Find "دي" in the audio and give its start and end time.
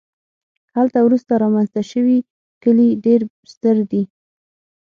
3.91-4.03